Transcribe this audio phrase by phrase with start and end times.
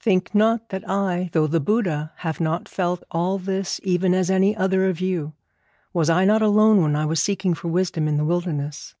[0.00, 4.56] Think not that I, though the Buddha, have not felt all this even as any
[4.56, 5.34] other of you;
[5.92, 8.94] was I not alone when I was seeking for wisdom in the wilderness?